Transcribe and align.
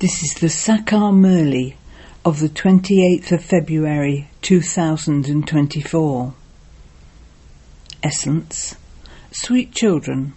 This 0.00 0.22
is 0.22 0.32
the 0.32 0.46
Sakar 0.46 1.12
Murli 1.12 1.74
of 2.24 2.40
the 2.40 2.48
28th 2.48 3.32
of 3.32 3.44
February 3.44 4.30
2024. 4.40 6.34
Essence 8.02 8.76
Sweet 9.30 9.72
children, 9.72 10.32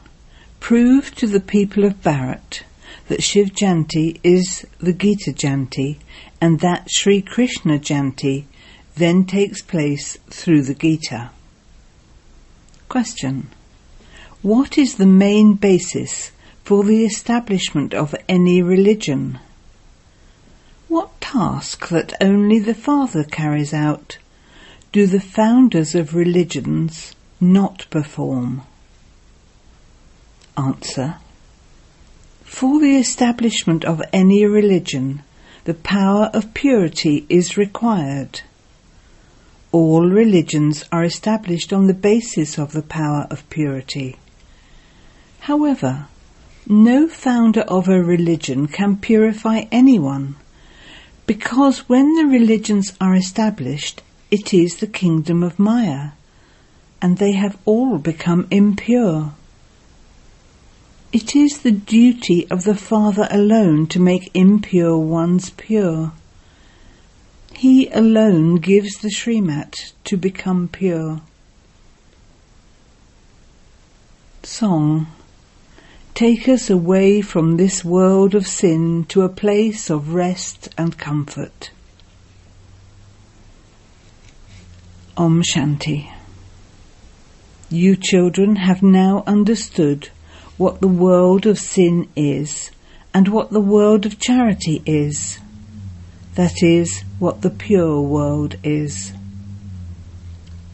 prove 0.59 1.15
to 1.15 1.27
the 1.27 1.39
people 1.39 1.85
of 1.85 2.01
Bharat 2.01 2.63
that 3.07 3.23
Shiv 3.23 3.53
Jayanti 3.53 4.19
is 4.21 4.67
the 4.79 4.91
Gita 4.91 5.31
Jayanti 5.31 5.95
and 6.41 6.59
that 6.59 6.89
Sri 6.91 7.21
Krishna 7.21 7.79
Jayanti 7.79 8.43
then 8.95 9.23
takes 9.23 9.61
place 9.61 10.17
through 10.29 10.63
the 10.63 10.75
Gita. 10.75 11.29
Question 12.89 13.47
What 14.41 14.77
is 14.77 14.95
the 14.95 15.05
main 15.05 15.53
basis 15.53 16.33
for 16.65 16.83
the 16.83 17.05
establishment 17.05 17.93
of 17.93 18.13
any 18.27 18.61
religion? 18.61 19.39
What 20.93 21.19
task 21.21 21.87
that 21.87 22.13
only 22.21 22.59
the 22.59 22.75
Father 22.75 23.23
carries 23.23 23.73
out 23.73 24.19
do 24.91 25.07
the 25.07 25.19
founders 25.19 25.95
of 25.95 26.13
religions 26.13 27.15
not 27.41 27.87
perform? 27.89 28.61
Answer. 30.55 31.15
For 32.43 32.79
the 32.79 32.95
establishment 32.95 33.83
of 33.83 34.03
any 34.13 34.45
religion, 34.45 35.23
the 35.63 35.73
power 35.73 36.29
of 36.31 36.53
purity 36.53 37.25
is 37.27 37.57
required. 37.57 38.41
All 39.71 40.07
religions 40.07 40.85
are 40.91 41.03
established 41.03 41.73
on 41.73 41.87
the 41.87 41.95
basis 41.95 42.59
of 42.59 42.71
the 42.71 42.83
power 42.83 43.25
of 43.31 43.49
purity. 43.49 44.17
However, 45.39 46.05
no 46.67 47.07
founder 47.07 47.61
of 47.61 47.89
a 47.89 47.99
religion 47.99 48.67
can 48.67 48.97
purify 48.97 49.63
anyone, 49.71 50.35
because 51.25 51.87
when 51.89 52.15
the 52.15 52.25
religions 52.25 52.93
are 52.99 53.15
established, 53.15 54.01
it 54.29 54.53
is 54.53 54.77
the 54.77 54.87
kingdom 54.87 55.43
of 55.43 55.59
Maya, 55.59 56.11
and 57.01 57.17
they 57.17 57.33
have 57.33 57.57
all 57.65 57.97
become 57.97 58.47
impure. 58.51 59.33
It 61.11 61.35
is 61.35 61.59
the 61.59 61.71
duty 61.71 62.47
of 62.49 62.63
the 62.63 62.75
Father 62.75 63.27
alone 63.29 63.87
to 63.87 63.99
make 63.99 64.31
impure 64.33 64.97
ones 64.97 65.51
pure. 65.51 66.11
He 67.53 67.87
alone 67.89 68.55
gives 68.55 68.95
the 68.97 69.09
Srimat 69.09 69.93
to 70.05 70.17
become 70.17 70.67
pure. 70.67 71.21
Song 74.41 75.07
Take 76.13 76.47
us 76.47 76.69
away 76.69 77.21
from 77.21 77.57
this 77.57 77.83
world 77.83 78.35
of 78.35 78.45
sin 78.45 79.05
to 79.05 79.23
a 79.23 79.29
place 79.29 79.89
of 79.89 80.13
rest 80.13 80.69
and 80.77 80.95
comfort. 80.95 81.71
Om 85.17 85.41
Shanti. 85.41 86.11
You 87.71 87.95
children 87.95 88.57
have 88.57 88.83
now 88.83 89.23
understood 89.25 90.09
what 90.57 90.81
the 90.81 90.87
world 90.87 91.47
of 91.47 91.57
sin 91.57 92.07
is 92.15 92.69
and 93.11 93.27
what 93.27 93.49
the 93.49 93.59
world 93.59 94.05
of 94.05 94.19
charity 94.19 94.83
is. 94.85 95.39
That 96.35 96.61
is 96.61 97.03
what 97.17 97.41
the 97.41 97.49
pure 97.49 97.99
world 98.01 98.57
is. 98.63 99.13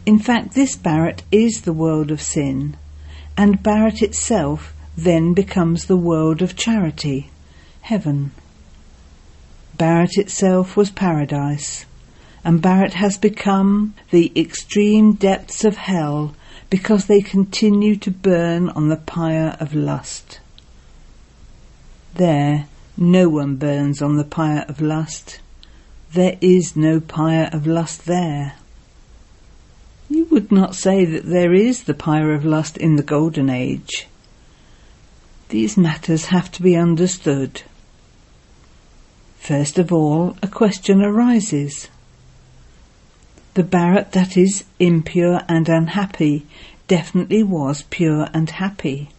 In 0.06 0.20
fact, 0.20 0.54
this 0.54 0.76
Bharat 0.76 1.22
is 1.32 1.62
the 1.62 1.74
world 1.74 2.12
of 2.12 2.22
sin, 2.22 2.76
and 3.38 3.64
Bharat 3.64 4.02
itself 4.02 4.74
then 5.04 5.34
becomes 5.34 5.86
the 5.86 5.98
world 5.98 6.42
of 6.42 6.56
charity, 6.56 7.30
heaven. 7.82 8.32
Bharat 9.78 10.18
itself 10.18 10.76
was 10.76 10.90
paradise, 10.90 11.86
and 12.44 12.62
Bharat 12.62 12.94
has 12.94 13.18
become 13.18 13.94
the 14.12 14.32
extreme 14.36 15.14
depths 15.14 15.64
of 15.64 15.78
hell 15.78 16.36
because 16.70 17.06
they 17.06 17.22
continue 17.22 17.96
to 17.96 18.12
burn 18.12 18.70
on 18.70 18.90
the 18.90 18.98
pyre 18.98 19.56
of 19.60 19.74
lust. 19.74 20.40
There, 22.16 22.68
no 22.98 23.30
one 23.30 23.56
burns 23.56 24.02
on 24.02 24.18
the 24.18 24.24
pyre 24.24 24.66
of 24.68 24.82
lust. 24.82 25.40
There 26.14 26.38
is 26.42 26.76
no 26.76 27.00
pyre 27.00 27.50
of 27.54 27.66
lust 27.66 28.06
there. 28.06 28.56
You 30.10 30.26
would 30.26 30.52
not 30.52 30.76
say 30.76 31.06
that 31.06 31.26
there 31.26 31.54
is 31.54 31.84
the 31.84 31.94
pyre 31.94 32.34
of 32.34 32.44
lust 32.44 32.78
in 32.78 32.96
the 32.98 33.04
Golden 33.04 33.50
Age. 33.50 34.08
These 35.50 35.78
matters 35.78 36.26
have 36.26 36.52
to 36.52 36.62
be 36.62 36.76
understood. 36.76 37.64
First 39.40 39.80
of 39.80 39.92
all, 39.92 40.38
a 40.44 40.48
question 40.48 41.02
arises. 41.02 41.88
The 43.56 43.64
Bharat 43.64 44.12
that 44.12 44.38
is 44.38 44.64
impure 44.80 45.42
and 45.50 45.68
unhappy 45.68 46.46
definitely 46.88 47.42
was 47.42 47.84
pure 47.90 48.28
and 48.32 48.48
happy. 48.48 49.10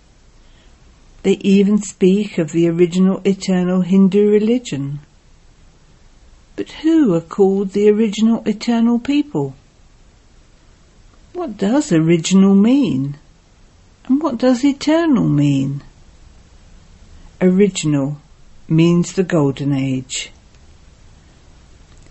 They 1.24 1.32
even 1.42 1.82
speak 1.82 2.38
of 2.38 2.52
the 2.52 2.68
original 2.68 3.20
eternal 3.24 3.80
Hindu 3.80 4.30
religion. 4.30 5.00
But 6.54 6.70
who 6.82 7.12
are 7.12 7.20
called 7.20 7.72
the 7.72 7.88
original 7.91 8.44
eternal 8.47 9.00
people? 9.00 9.56
What 11.32 11.56
does 11.56 11.91
original 11.91 12.54
mean? 12.54 13.18
And 14.04 14.22
what 14.22 14.38
does 14.38 14.64
eternal 14.64 15.28
mean? 15.28 15.82
Original 17.43 18.19
means 18.69 19.15
the 19.15 19.23
Golden 19.23 19.73
Age. 19.73 20.31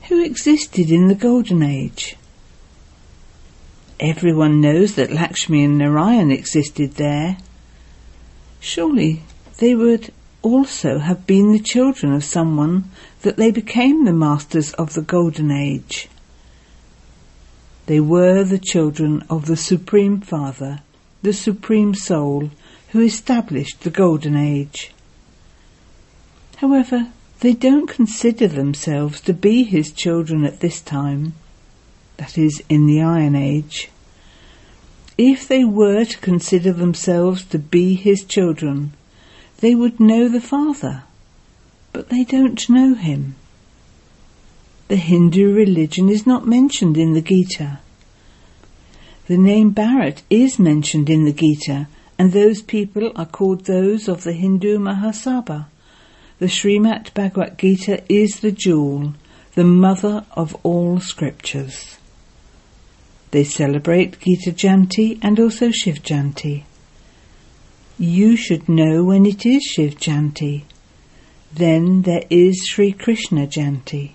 Who 0.08 0.24
existed 0.24 0.90
in 0.90 1.08
the 1.08 1.14
Golden 1.14 1.62
Age? 1.62 2.16
Everyone 4.00 4.60
knows 4.60 4.96
that 4.96 5.12
Lakshmi 5.12 5.64
and 5.64 5.78
Narayan 5.78 6.32
existed 6.32 6.96
there. 6.96 7.38
Surely 8.60 9.22
they 9.60 9.76
would 9.76 10.12
also 10.42 10.98
have 10.98 11.28
been 11.28 11.52
the 11.52 11.60
children 11.60 12.12
of 12.12 12.24
someone 12.24 12.90
that 13.22 13.38
they 13.38 13.52
became 13.52 14.06
the 14.06 14.14
masters 14.14 14.74
of 14.74 14.96
the 14.96 15.04
Golden 15.04 15.52
Age. 15.52 16.08
They 17.86 18.00
were 18.00 18.44
the 18.44 18.58
children 18.58 19.24
of 19.30 19.46
the 19.46 19.58
Supreme 19.58 20.22
Father, 20.22 20.82
the 21.22 21.34
Supreme 21.34 21.94
Soul, 21.94 22.50
who 22.94 23.02
established 23.02 23.82
the 23.82 23.92
Golden 23.92 24.36
Age. 24.36 24.92
However, 26.59 27.08
they 27.40 27.53
don't 27.53 27.88
consider 27.88 28.50
themselves 28.50 29.22
to 29.22 29.34
be 29.34 29.64
his 29.64 29.94
children 29.94 30.44
at 30.44 30.59
this 30.59 30.81
time, 30.81 31.31
that 32.18 32.38
is, 32.38 32.62
in 32.68 32.86
the 32.86 33.02
Iron 33.02 33.34
Age. 33.34 33.90
If 35.18 35.48
they 35.48 35.64
were 35.64 36.03
to 36.03 36.18
consider 36.18 36.74
themselves 36.74 37.46
to 37.46 37.59
be 37.59 37.96
his 37.96 38.25
children, 38.25 38.92
they 39.62 39.74
would 39.74 40.02
know 40.02 40.28
the 40.28 40.42
Father, 40.42 41.03
but 41.94 42.09
they 42.09 42.25
don't 42.25 42.69
know 42.69 42.94
him. 42.94 43.36
The 44.90 44.98
Hindu 44.98 45.53
religion 45.53 46.09
is 46.09 46.28
not 46.28 46.46
mentioned 46.46 46.98
in 46.98 47.14
the 47.14 47.22
Gita. 47.22 47.80
The 49.28 49.38
name 49.38 49.74
Bharat 49.74 50.24
is 50.30 50.59
mentioned 50.59 51.09
in 51.09 51.24
the 51.24 51.31
Gita, 51.31 51.88
and 52.18 52.34
those 52.34 52.62
people 52.62 53.14
are 53.16 53.25
called 53.25 53.64
those 53.64 54.09
of 54.09 54.25
the 54.25 54.34
Hindu 54.34 54.78
Mahasabha. 54.78 55.68
The 56.40 56.46
Srimad 56.46 57.14
Bhagavad 57.14 57.58
Gita 57.58 58.02
is 58.08 58.40
the 58.40 58.54
jewel, 58.54 59.14
the 59.56 59.66
mother 59.66 60.26
of 60.32 60.56
all 60.64 61.02
scriptures. 61.02 61.98
They 63.32 63.44
celebrate 63.44 64.22
Gita 64.22 64.52
Jayanti 64.54 65.20
and 65.22 65.38
also 65.38 65.70
Shiv 65.70 66.02
Jayanti. 66.02 66.64
You 67.98 68.38
should 68.38 68.70
know 68.70 69.04
when 69.04 69.26
it 69.26 69.46
is 69.46 69.64
Shiv 69.64 69.96
Jayanti. 69.96 70.64
Then 71.52 72.04
there 72.04 72.24
is 72.30 72.66
Sri 72.69 72.94
Krishna 72.94 73.46
Jayanti. 73.46 74.12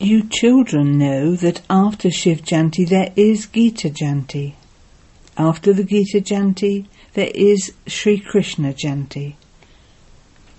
You 0.00 0.28
children 0.28 0.98
know 0.98 1.36
that 1.36 1.60
after 1.70 2.10
Shiv 2.10 2.42
Jayanti 2.42 2.88
there 2.88 3.12
is 3.14 3.46
Gita 3.46 3.88
Jayanti. 3.88 4.54
After 5.38 5.72
the 5.72 5.84
Gita 5.84 6.20
Jayanti 6.20 6.86
there 7.14 7.30
is 7.32 7.72
Sri 7.86 8.18
Krishna 8.18 8.72
Jayanti. 8.72 9.36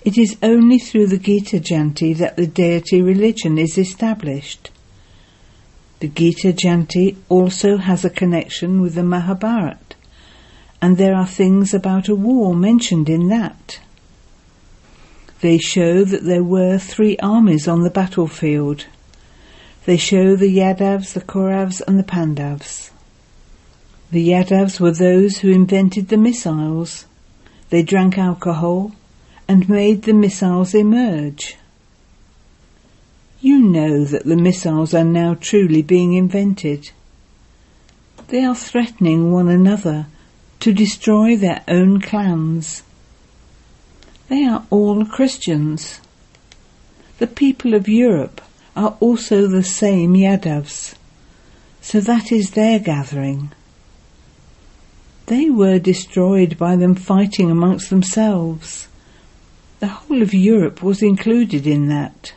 It 0.08 0.18
is 0.18 0.38
only 0.42 0.80
through 0.80 1.08
the 1.08 1.18
Gita 1.18 1.60
Jayanti 1.60 2.16
that 2.16 2.38
the 2.38 2.48
deity 2.48 3.02
religion 3.02 3.58
is 3.58 3.78
established. 3.78 4.70
The 6.00 6.08
Gita 6.08 6.54
Jayanti 6.54 7.18
also 7.28 7.76
has 7.76 8.06
a 8.06 8.10
connection 8.10 8.80
with 8.80 8.96
the 8.96 9.04
Mahabharat, 9.04 9.96
and 10.82 10.96
there 10.96 11.14
are 11.14 11.28
things 11.28 11.74
about 11.74 12.08
a 12.08 12.16
war 12.16 12.56
mentioned 12.56 13.10
in 13.10 13.28
that. 13.28 13.82
They 15.42 15.58
show 15.58 16.06
that 16.06 16.24
there 16.24 16.42
were 16.42 16.78
three 16.78 17.18
armies 17.18 17.68
on 17.68 17.84
the 17.84 17.90
battlefield. 17.90 18.86
They 19.84 19.98
show 19.98 20.38
the 20.38 20.58
Yadavs, 20.58 21.12
the 21.16 21.20
Kauravs, 21.22 21.82
and 21.86 22.00
the 22.00 22.04
Pandavs. 22.04 22.92
The 24.12 24.30
Yadavs 24.30 24.80
were 24.80 24.94
those 24.94 25.40
who 25.40 25.52
invented 25.52 26.08
the 26.08 26.16
missiles. 26.16 27.08
They 27.72 27.84
drank 27.84 28.18
alcohol, 28.18 28.94
and 29.48 29.70
made 29.70 30.04
the 30.04 30.14
missiles 30.14 30.74
emerge. 30.74 31.58
You 33.40 33.60
know 33.60 34.04
that 34.04 34.26
the 34.26 34.36
missiles 34.36 34.94
are 34.94 35.04
now 35.04 35.36
truly 35.40 35.82
being 35.82 36.14
invented. 36.14 36.92
They 38.28 38.44
are 38.44 38.56
threatening 38.56 39.32
one 39.32 39.48
another 39.48 40.08
to 40.60 40.74
destroy 40.74 41.36
their 41.36 41.64
own 41.68 42.02
clans. 42.02 42.84
They 44.28 44.44
are 44.44 44.66
all 44.70 45.06
Christians. 45.06 46.02
The 47.20 47.28
people 47.28 47.74
of 47.74 47.88
Europe 47.88 48.42
are 48.76 48.98
also 49.00 49.48
the 49.48 49.64
same 49.64 50.14
Yadavs, 50.14 50.96
so 51.82 52.00
that 52.02 52.32
is 52.32 52.52
their 52.52 52.80
gathering. 52.80 53.52
They 55.28 55.50
were 55.50 55.80
destroyed 55.80 56.58
by 56.58 56.76
them 56.76 56.96
fighting 56.96 57.50
amongst 57.50 57.90
themselves. 57.90 58.88
The 59.80 59.88
whole 59.88 60.24
of 60.24 60.34
Europe 60.34 60.82
was 60.82 61.04
included 61.04 61.68
in 61.68 61.88
that. 61.90 62.34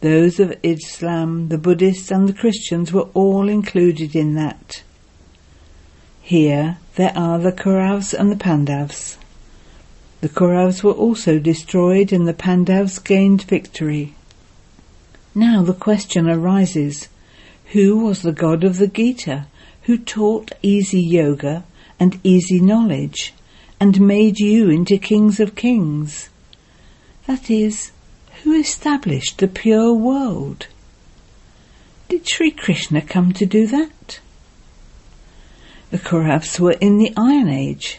Those 0.00 0.38
of 0.38 0.54
Islam, 0.62 1.48
the 1.48 1.56
Buddhists 1.56 2.10
and 2.10 2.28
the 2.28 2.34
Christians 2.34 2.92
were 2.92 3.08
all 3.14 3.48
included 3.48 4.14
in 4.14 4.34
that. 4.34 4.82
Here 6.20 6.76
there 6.96 7.16
are 7.16 7.38
the 7.38 7.52
Kauravas 7.52 8.12
and 8.12 8.30
the 8.30 8.36
Pandavas. 8.36 9.16
The 10.20 10.28
Kauravas 10.28 10.82
were 10.82 10.92
also 10.92 11.38
destroyed 11.38 12.12
and 12.12 12.28
the 12.28 12.34
Pandavas 12.34 12.98
gained 12.98 13.44
victory. 13.44 14.14
Now 15.34 15.62
the 15.62 15.72
question 15.72 16.28
arises, 16.28 17.08
who 17.72 18.04
was 18.04 18.20
the 18.20 18.32
god 18.32 18.62
of 18.62 18.76
the 18.76 18.88
Gita 18.88 19.46
who 19.84 19.96
taught 19.96 20.52
easy 20.60 21.00
yoga 21.00 21.64
and 21.98 22.20
easy 22.22 22.60
knowledge 22.60 23.32
and 23.80 24.00
made 24.00 24.38
you 24.38 24.70
into 24.70 24.98
kings 24.98 25.40
of 25.40 25.54
kings? 25.54 26.28
That 27.26 27.50
is, 27.50 27.92
who 28.42 28.58
established 28.58 29.38
the 29.38 29.48
pure 29.48 29.92
world? 29.92 30.66
Did 32.08 32.26
Sri 32.26 32.50
Krishna 32.50 33.02
come 33.02 33.32
to 33.34 33.46
do 33.46 33.66
that? 33.66 34.20
The 35.90 35.98
Kauravas 35.98 36.58
were 36.58 36.78
in 36.80 36.98
the 36.98 37.12
Iron 37.16 37.48
Age. 37.48 37.98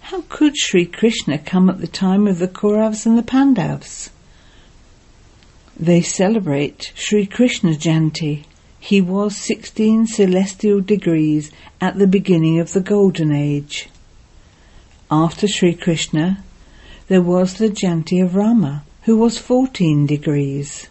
How 0.00 0.24
could 0.28 0.56
Sri 0.56 0.86
Krishna 0.86 1.38
come 1.38 1.70
at 1.70 1.80
the 1.80 1.86
time 1.86 2.26
of 2.26 2.38
the 2.38 2.48
Kauravas 2.48 3.06
and 3.06 3.16
the 3.16 3.22
Pandavas? 3.22 4.10
They 5.78 6.02
celebrate 6.02 6.92
Sri 6.94 7.26
Krishna 7.26 7.72
Jayanti, 7.72 8.44
he 8.82 9.00
was 9.00 9.36
16 9.36 10.06
celestial 10.06 10.80
degrees 10.80 11.50
at 11.82 11.98
the 11.98 12.06
beginning 12.06 12.58
of 12.58 12.72
the 12.72 12.80
Golden 12.80 13.30
Age. 13.30 13.90
After 15.12 15.48
Sri 15.48 15.74
Krishna, 15.74 16.44
there 17.08 17.20
was 17.20 17.54
the 17.54 17.68
Jayanti 17.68 18.22
of 18.22 18.36
Rama, 18.36 18.84
who 19.02 19.16
was 19.16 19.38
14 19.38 20.06
degrees. 20.06 20.86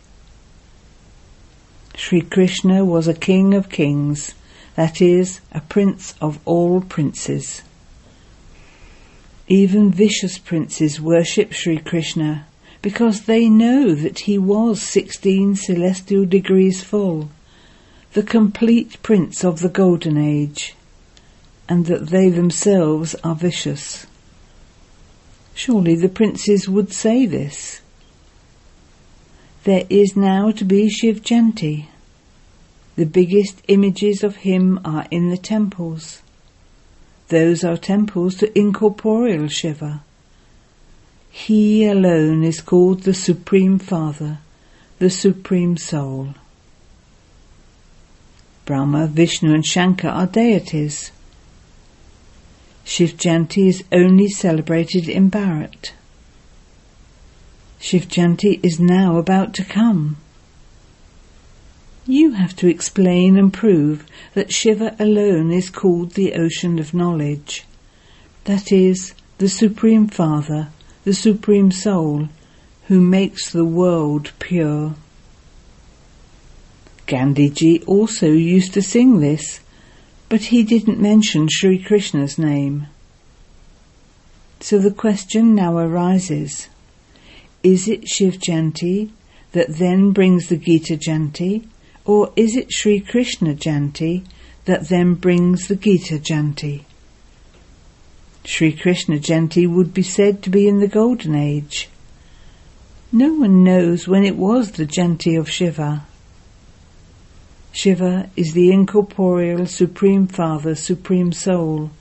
Sri 1.96 2.20
Krishna 2.20 2.84
was 2.84 3.08
a 3.08 3.14
king 3.14 3.54
of 3.54 3.70
kings, 3.70 4.34
that 4.76 5.02
is, 5.02 5.40
a 5.54 5.62
prince 5.62 6.16
of 6.20 6.38
all 6.44 6.82
princes. 6.82 7.62
Even 9.48 9.90
vicious 9.90 10.38
princes 10.38 11.00
worship 11.00 11.54
Sri 11.54 11.78
Krishna 11.78 12.46
because 12.82 13.22
they 13.22 13.48
know 13.48 13.96
that 13.96 14.20
he 14.20 14.38
was 14.38 14.82
16 14.82 15.56
celestial 15.56 16.26
degrees 16.26 16.84
full 16.84 17.30
the 18.14 18.24
complete 18.24 19.02
prince 19.04 19.46
of 19.46 19.60
the 19.60 19.70
Golden 19.70 20.18
Age, 20.18 20.76
and 21.70 21.86
that 21.86 22.08
they 22.08 22.30
themselves 22.30 23.16
are 23.24 23.36
vicious. 23.36 24.08
Surely 25.54 25.96
the 25.96 26.10
princes 26.10 26.68
would 26.68 26.92
say 26.92 27.28
this. 27.28 27.82
There 29.66 29.86
is 29.90 30.16
now 30.16 30.52
to 30.52 30.66
be 30.66 30.90
Shiv 30.90 31.22
Jayanti. 31.22 31.86
The 32.96 33.06
biggest 33.06 33.62
images 33.68 34.24
of 34.24 34.38
him 34.38 34.80
are 34.84 35.06
in 35.12 35.30
the 35.30 35.38
temples. 35.38 36.24
Those 37.28 37.64
are 37.64 37.78
temples 37.78 38.36
to 38.38 38.58
incorporeal 38.58 39.48
Shiva. 39.48 40.04
He 41.30 41.86
alone 41.86 42.44
is 42.44 42.62
called 42.62 43.04
the 43.04 43.14
Supreme 43.14 43.78
Father, 43.78 44.40
the 44.98 45.12
Supreme 45.12 45.78
Soul. 45.78 46.34
Brahma, 48.66 49.06
Vishnu 49.08 49.54
and 49.54 49.66
Shankar 49.66 50.10
are 50.10 50.26
deities. 50.26 51.12
Shiv 52.90 53.18
Jayanti 53.18 53.68
is 53.68 53.84
only 53.92 54.28
celebrated 54.28 55.08
in 55.08 55.30
Bharat. 55.30 55.92
Shiv 57.80 58.08
Jayanti 58.08 58.60
is 58.64 58.80
now 58.80 59.18
about 59.18 59.54
to 59.54 59.64
come. 59.64 60.18
You 62.08 62.32
have 62.32 62.56
to 62.56 62.68
explain 62.68 63.38
and 63.38 63.54
prove 63.54 64.08
that 64.34 64.52
Shiva 64.52 64.96
alone 64.98 65.52
is 65.52 65.70
called 65.70 66.14
the 66.14 66.34
ocean 66.34 66.80
of 66.80 66.96
knowledge. 66.96 67.64
That 68.46 68.72
is, 68.72 69.14
the 69.38 69.50
Supreme 69.50 70.08
Father, 70.08 70.70
the 71.04 71.14
Supreme 71.14 71.72
Soul, 71.72 72.28
who 72.88 73.00
makes 73.00 73.52
the 73.52 73.66
world 73.66 74.32
pure. 74.40 74.96
Gandhiji 77.06 77.88
also 77.88 78.32
used 78.32 78.74
to 78.74 78.82
sing 78.82 79.20
this, 79.20 79.60
but 80.30 80.42
he 80.46 80.64
didn't 80.64 81.02
mention 81.02 81.48
Sri 81.50 81.80
Krishna's 81.80 82.38
name. 82.38 82.88
So 84.60 84.78
the 84.78 84.92
question 84.92 85.56
now 85.56 85.78
arises, 85.78 86.68
is 87.64 87.88
it 87.88 88.08
Shiv 88.08 88.36
Jayanti 88.36 89.10
that 89.54 89.78
then 89.78 90.12
brings 90.12 90.48
the 90.48 90.58
Gita 90.58 90.96
Jayanti, 90.96 91.66
or 92.06 92.32
is 92.36 92.56
it 92.56 92.72
Sri 92.72 93.00
Krishna 93.00 93.56
Jayanti 93.56 94.24
that 94.66 94.90
then 94.90 95.16
brings 95.16 95.68
the 95.68 95.76
Gita 95.76 96.20
Jayanti? 96.20 96.84
Sri 98.46 98.72
Krishna 98.74 99.18
Jayanti 99.18 99.68
would 99.68 99.94
be 99.94 100.04
said 100.04 100.44
to 100.44 100.50
be 100.50 100.68
in 100.68 100.80
the 100.80 100.88
Golden 100.88 101.36
Age. 101.36 101.90
No 103.12 103.34
one 103.34 103.64
knows 103.64 104.08
when 104.08 104.24
it 104.24 104.36
was 104.36 104.74
the 104.74 104.86
Jayanti 104.86 105.40
of 105.40 105.50
Shiva. 105.50 106.06
Shiva 107.72 108.30
is 108.36 108.54
the 108.54 108.72
incorporeal 108.72 109.66
Supreme 109.66 110.28
Father, 110.28 110.76
Supreme 110.76 111.32
Soul, 111.32 111.92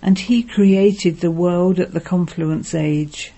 and 0.00 0.18
he 0.18 0.42
created 0.42 1.20
the 1.20 1.30
world 1.30 1.80
at 1.80 1.92
the 1.92 2.00
confluence 2.00 2.74
age. 2.74 3.32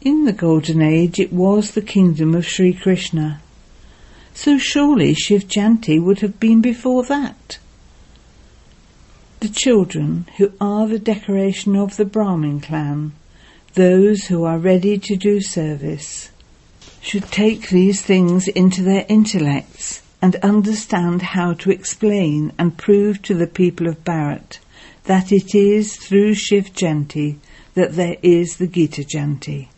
In 0.00 0.24
the 0.24 0.32
Golden 0.32 0.80
Age 0.80 1.18
it 1.18 1.32
was 1.32 1.72
the 1.72 1.82
kingdom 1.82 2.34
of 2.34 2.46
Sri 2.46 2.72
Krishna. 2.72 3.40
So 4.32 4.58
surely 4.58 5.12
Shiv 5.14 5.48
Jayanti 5.48 6.02
would 6.02 6.20
have 6.20 6.40
been 6.40 6.60
before 6.60 7.02
that. 7.04 7.58
The 9.40 9.48
children 9.48 10.26
who 10.38 10.52
are 10.60 10.86
the 10.86 10.98
decoration 10.98 11.76
of 11.76 11.96
the 11.96 12.04
Brahmin 12.04 12.60
clan, 12.60 13.12
those 13.74 14.26
who 14.26 14.44
are 14.44 14.58
ready 14.58 14.98
to 14.98 15.16
do 15.16 15.40
service, 15.40 16.30
should 17.00 17.24
take 17.32 17.68
these 17.68 18.00
things 18.00 18.46
into 18.48 18.82
their 18.82 19.04
intellects 19.08 20.01
and 20.22 20.36
understand 20.36 21.20
how 21.20 21.52
to 21.52 21.70
explain 21.72 22.52
and 22.56 22.78
prove 22.78 23.20
to 23.20 23.34
the 23.34 23.48
people 23.48 23.88
of 23.88 24.04
Bharat 24.04 24.60
that 25.04 25.32
it 25.32 25.52
is 25.52 25.96
through 25.96 26.32
Shiv 26.34 26.72
Jayanti 26.72 27.38
that 27.74 27.94
there 27.94 28.16
is 28.22 28.56
the 28.56 28.68
Gita 28.68 29.02
Jayanti. 29.02 29.68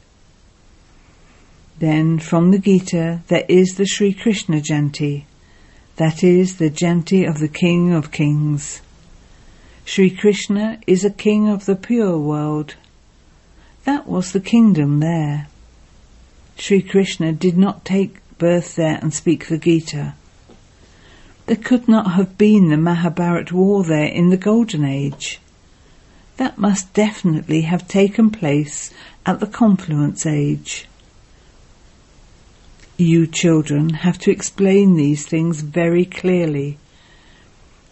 Then 1.78 2.18
from 2.18 2.50
the 2.50 2.58
Gita 2.58 3.22
there 3.28 3.46
is 3.48 3.76
the 3.76 3.86
Sri 3.86 4.12
Krishna 4.12 4.60
Jayanti, 4.60 5.24
that 5.96 6.22
is 6.22 6.56
the 6.56 6.70
Jayanti 6.70 7.26
of 7.26 7.38
the 7.38 7.48
King 7.48 7.94
of 7.94 8.12
Kings. 8.12 8.82
Sri 9.86 10.10
Krishna 10.10 10.78
is 10.86 11.04
a 11.04 11.10
king 11.10 11.48
of 11.48 11.64
the 11.64 11.76
pure 11.76 12.18
world. 12.18 12.74
That 13.84 14.06
was 14.06 14.32
the 14.32 14.40
kingdom 14.40 15.00
there. 15.00 15.48
Sri 16.56 16.82
Krishna 16.82 17.32
did 17.32 17.56
not 17.56 17.84
take 17.84 18.16
birth 18.38 18.76
there 18.76 18.98
and 19.00 19.12
speak 19.12 19.46
the 19.48 19.58
Gita. 19.58 20.14
There 21.46 21.56
could 21.56 21.88
not 21.88 22.12
have 22.12 22.38
been 22.38 22.70
the 22.70 22.78
Mahabharat 22.78 23.52
war 23.52 23.84
there 23.84 24.06
in 24.06 24.30
the 24.30 24.38
Golden 24.38 24.82
Age. 24.82 25.40
That 26.38 26.56
must 26.56 26.94
definitely 26.94 27.62
have 27.62 27.86
taken 27.86 28.30
place 28.30 28.90
at 29.26 29.40
the 29.40 29.46
Confluence 29.46 30.24
Age. 30.24 30.88
You 32.96 33.26
children 33.26 33.90
have 33.90 34.18
to 34.20 34.30
explain 34.30 34.94
these 34.94 35.26
things 35.26 35.60
very 35.60 36.06
clearly. 36.06 36.78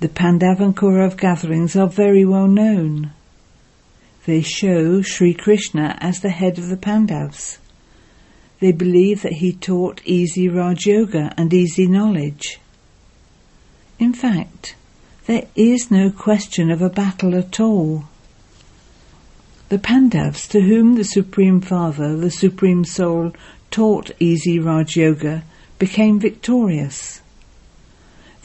The 0.01 0.09
Pandav 0.09 0.61
and 0.61 0.75
Kaurav 0.75 1.19
gatherings 1.19 1.77
are 1.77 1.89
very 1.89 2.25
well 2.25 2.49
known. 2.49 3.11
They 4.25 4.41
show 4.41 5.03
Sri 5.03 5.35
Krishna 5.35 5.99
as 6.01 6.21
the 6.21 6.31
head 6.31 6.57
of 6.57 6.69
the 6.69 6.77
Pandavas. 6.79 7.59
They 8.61 8.73
believe 8.73 9.21
that 9.23 9.35
he 9.35 9.53
taught 9.53 10.01
easy 10.07 10.49
Raj 10.49 10.87
Yoga 10.87 11.35
and 11.37 11.53
easy 11.53 11.87
knowledge. 11.87 12.61
In 14.03 14.13
fact, 14.13 14.75
there 15.27 15.47
is 15.55 15.89
no 15.89 16.11
question 16.11 16.73
of 16.73 16.83
a 16.83 16.91
battle 16.91 17.37
at 17.37 17.61
all. 17.61 18.09
The 19.69 19.79
Pandavas, 19.79 20.49
to 20.49 20.61
whom 20.61 20.97
the 20.97 21.05
Supreme 21.05 21.61
Father, 21.61 22.17
the 22.17 22.29
Supreme 22.29 22.85
Soul, 22.85 23.33
taught 23.71 24.11
easy 24.19 24.59
Raj 24.59 24.97
Yoga, 24.97 25.45
became 25.79 26.19
victorious. 26.19 27.21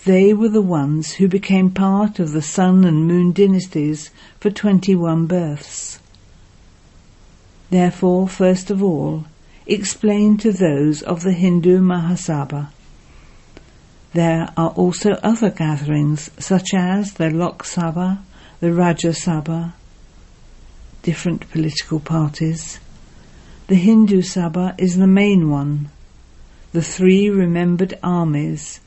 They 0.05 0.31
were 0.31 0.49
the 0.49 0.61
ones 0.61 1.13
who 1.13 1.27
became 1.27 1.71
part 1.71 2.19
of 2.19 2.33
the 2.33 2.43
Sun 2.43 2.85
and 2.85 3.07
Moon 3.07 3.31
dynasties 3.31 4.11
for 4.39 4.51
21 4.51 5.25
births. 5.25 5.97
Therefore, 7.71 8.27
first 8.27 8.69
of 8.69 8.83
all, 8.83 9.25
explain 9.65 10.37
to 10.37 10.51
those 10.51 11.01
of 11.01 11.23
the 11.23 11.33
Hindu 11.33 11.79
Mahasabha. 11.79 12.67
There 14.13 14.49
are 14.55 14.69
also 14.69 15.11
other 15.21 15.49
gatherings, 15.49 16.31
such 16.39 16.73
as 16.73 17.13
the 17.13 17.29
Lok 17.29 17.63
Sabha, 17.63 18.19
the 18.59 18.67
Rajya 18.67 19.13
Sabha, 19.13 19.73
different 21.03 21.49
political 21.51 21.99
parties. 21.99 22.79
The 23.67 23.75
Hindu 23.75 24.21
Sabha 24.21 24.73
is 24.77 24.97
the 24.97 25.07
main 25.07 25.49
one. 25.49 25.89
The 26.71 26.81
three 26.81 27.29
remembered 27.29 27.97
armies 28.01 28.79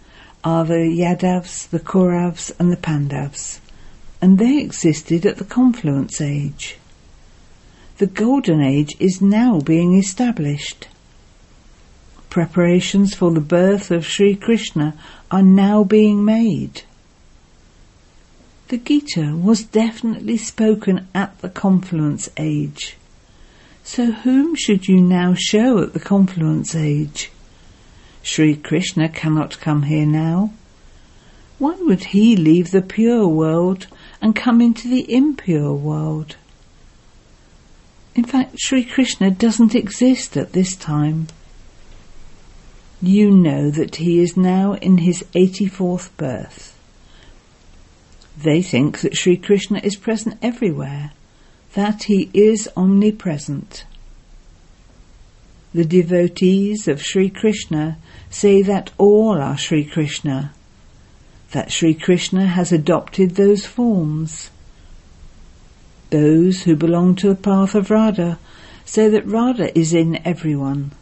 are 0.42 0.64
the 0.64 0.74
Yadavs, 0.74 1.68
the 1.68 1.80
Kauravs 1.80 2.50
and 2.58 2.72
the 2.72 2.76
Pandavs, 2.76 3.60
and 4.22 4.38
they 4.38 4.58
existed 4.58 5.26
at 5.26 5.36
the 5.36 5.44
confluence 5.44 6.20
age. 6.20 6.78
The 7.98 8.06
golden 8.06 8.62
age 8.62 8.96
is 8.98 9.20
now 9.20 9.60
being 9.60 9.98
established. 9.98 10.88
Preparations 12.30 13.12
for 13.12 13.32
the 13.32 13.40
birth 13.40 13.90
of 13.90 14.06
Sri 14.06 14.36
Krishna 14.36 14.94
are 15.32 15.42
now 15.42 15.82
being 15.82 16.24
made. 16.24 16.82
The 18.68 18.78
Gita 18.78 19.36
was 19.36 19.64
definitely 19.64 20.36
spoken 20.36 21.08
at 21.12 21.36
the 21.40 21.48
confluence 21.48 22.28
age. 22.36 22.96
So 23.82 24.12
whom 24.12 24.54
should 24.54 24.86
you 24.86 25.00
now 25.00 25.34
show 25.36 25.82
at 25.82 25.92
the 25.92 25.98
confluence 25.98 26.76
age? 26.76 27.32
Sri 28.22 28.54
Krishna 28.54 29.08
cannot 29.08 29.58
come 29.58 29.82
here 29.82 30.06
now. 30.06 30.52
Why 31.58 31.74
would 31.80 32.04
he 32.04 32.36
leave 32.36 32.70
the 32.70 32.80
pure 32.80 33.26
world 33.26 33.88
and 34.22 34.36
come 34.36 34.60
into 34.60 34.86
the 34.86 35.12
impure 35.12 35.74
world? 35.74 36.36
In 38.14 38.24
fact, 38.24 38.54
Sri 38.60 38.84
Krishna 38.84 39.32
doesn't 39.32 39.74
exist 39.74 40.36
at 40.36 40.52
this 40.52 40.76
time. 40.76 41.26
You 43.02 43.30
know 43.30 43.70
that 43.70 43.96
he 43.96 44.20
is 44.20 44.36
now 44.36 44.74
in 44.74 44.98
his 44.98 45.24
84th 45.34 46.10
birth. 46.18 46.76
They 48.36 48.60
think 48.62 49.00
that 49.00 49.16
Sri 49.16 49.36
Krishna 49.36 49.80
is 49.82 49.96
present 49.96 50.38
everywhere, 50.42 51.12
that 51.74 52.04
he 52.04 52.30
is 52.34 52.68
omnipresent. 52.76 53.84
The 55.72 55.84
devotees 55.84 56.88
of 56.88 57.02
Sri 57.02 57.30
Krishna 57.30 57.96
say 58.28 58.60
that 58.62 58.90
all 58.98 59.40
are 59.40 59.56
Sri 59.56 59.84
Krishna, 59.84 60.52
that 61.52 61.70
Sri 61.70 61.94
Krishna 61.94 62.46
has 62.46 62.70
adopted 62.70 63.36
those 63.36 63.64
forms. 63.64 64.50
Those 66.10 66.62
who 66.62 66.76
belong 66.76 67.14
to 67.16 67.28
the 67.28 67.34
path 67.34 67.74
of 67.74 67.90
Radha 67.90 68.38
say 68.84 69.08
that 69.08 69.26
Radha 69.26 69.76
is 69.78 69.94
in 69.94 70.26
everyone. 70.26 70.92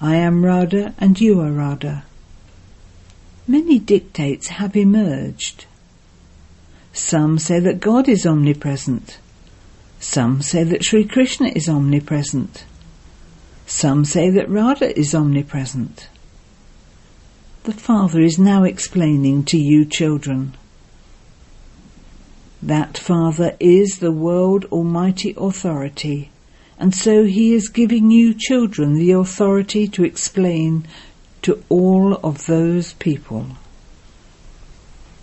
I 0.00 0.16
am 0.16 0.44
Radha 0.44 0.94
and 0.98 1.20
you 1.20 1.40
are 1.40 1.50
Radha. 1.50 2.04
Many 3.48 3.78
dictates 3.78 4.48
have 4.48 4.76
emerged. 4.76 5.66
Some 6.92 7.38
say 7.38 7.58
that 7.60 7.80
God 7.80 8.08
is 8.08 8.24
omnipresent. 8.24 9.18
Some 9.98 10.42
say 10.42 10.62
that 10.64 10.84
Sri 10.84 11.04
Krishna 11.04 11.48
is 11.48 11.68
omnipresent. 11.68 12.64
Some 13.66 14.04
say 14.04 14.30
that 14.30 14.48
Radha 14.48 14.96
is 14.96 15.14
omnipresent. 15.14 16.08
The 17.64 17.72
Father 17.72 18.20
is 18.20 18.38
now 18.38 18.62
explaining 18.62 19.44
to 19.44 19.58
you 19.58 19.84
children. 19.84 20.54
That 22.62 22.96
Father 22.96 23.56
is 23.58 23.98
the 23.98 24.12
world 24.12 24.64
almighty 24.66 25.34
authority, 25.36 26.30
and 26.78 26.94
so 26.94 27.24
he 27.24 27.52
is 27.54 27.68
giving 27.68 28.10
you 28.10 28.32
children 28.32 28.94
the 28.94 29.12
authority 29.12 29.88
to 29.88 30.04
explain 30.04 30.86
to 31.42 31.62
all 31.68 32.14
of 32.22 32.46
those 32.46 32.92
people. 32.94 33.46